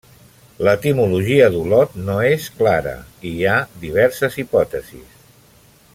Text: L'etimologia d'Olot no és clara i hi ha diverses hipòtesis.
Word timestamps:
L'etimologia 0.67 1.49
d'Olot 1.55 1.93
no 2.07 2.15
és 2.29 2.47
clara 2.61 2.95
i 3.33 3.35
hi 3.35 3.47
ha 3.51 3.59
diverses 3.85 4.43
hipòtesis. 4.45 5.25